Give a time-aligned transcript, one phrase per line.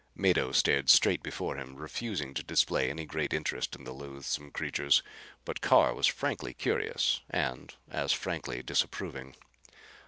[0.15, 5.03] Mado stared straight before him, refusing to display any great interest in the loathsome creatures,
[5.45, 9.35] but Carr was frankly curious and as frankly disapproving.